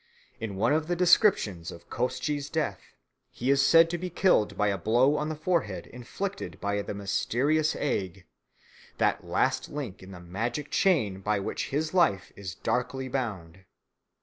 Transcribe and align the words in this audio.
"In 0.39 0.55
one 0.55 0.73
of 0.73 0.87
the 0.87 0.95
descriptions 0.95 1.71
of 1.71 1.87
Koshchei's 1.91 2.49
death, 2.49 2.81
he 3.29 3.51
is 3.51 3.63
said 3.63 3.87
to 3.91 3.99
be 3.99 4.09
killed 4.09 4.57
by 4.57 4.69
a 4.69 4.77
blow 4.79 5.15
on 5.15 5.29
the 5.29 5.35
forehead 5.35 5.85
inflicted 5.85 6.59
by 6.59 6.81
the 6.81 6.95
mysterious 6.95 7.75
egg 7.75 8.25
that 8.97 9.23
last 9.23 9.69
link 9.69 10.01
in 10.01 10.09
the 10.09 10.19
magic 10.19 10.71
chain 10.71 11.19
by 11.21 11.37
which 11.39 11.69
his 11.69 11.93
life 11.93 12.33
is 12.35 12.55
darkly 12.55 13.09
bound. 13.09 13.65